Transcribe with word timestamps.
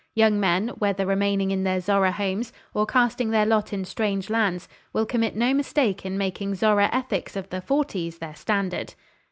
Young 0.15 0.39
men, 0.39 0.69
whether 0.79 1.05
remaining 1.05 1.51
in 1.51 1.63
their 1.63 1.79
Zorra 1.79 2.11
homes, 2.13 2.51
or 2.73 2.87
casting 2.87 3.29
their 3.29 3.45
lot 3.45 3.71
in 3.71 3.85
strange 3.85 4.31
lands, 4.31 4.67
will 4.93 5.05
commit 5.05 5.35
no 5.35 5.53
mistake 5.53 6.07
in 6.07 6.17
making 6.17 6.55
Zorra 6.55 6.89
ethics 6.91 7.35
of 7.35 7.47
the 7.51 7.61
forties 7.61 8.17
their 8.17 8.33
standard." 8.33 8.95